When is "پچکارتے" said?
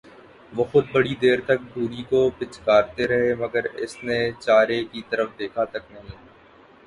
2.37-3.07